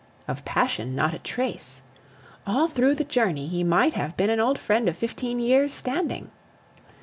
[0.27, 1.83] Of passion, not a trace.
[2.47, 6.31] All through the journey he might have been an old friend of fifteen years' standing.